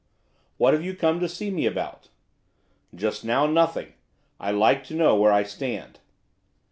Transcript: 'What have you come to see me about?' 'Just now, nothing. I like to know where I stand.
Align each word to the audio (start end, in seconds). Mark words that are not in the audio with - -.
'What 0.57 0.73
have 0.73 0.83
you 0.83 0.95
come 0.95 1.19
to 1.19 1.29
see 1.29 1.51
me 1.51 1.67
about?' 1.67 2.09
'Just 2.95 3.23
now, 3.23 3.45
nothing. 3.45 3.93
I 4.39 4.49
like 4.49 4.83
to 4.85 4.95
know 4.95 5.15
where 5.15 5.31
I 5.31 5.43
stand. 5.43 5.99